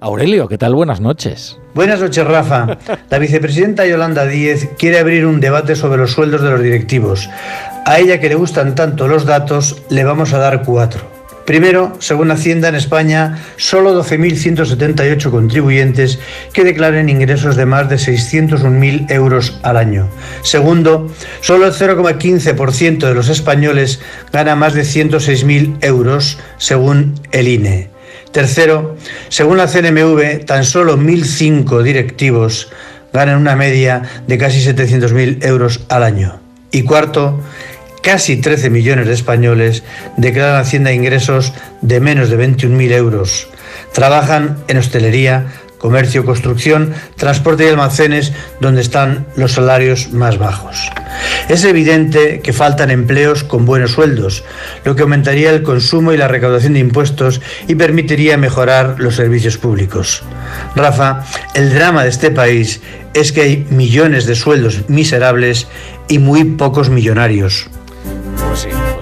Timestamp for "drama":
61.72-62.04